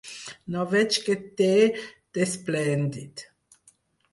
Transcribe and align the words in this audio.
No 0.53 0.63
veig 0.69 0.95
què 1.09 1.17
té 1.41 1.49
d'esplèndid. 2.19 3.25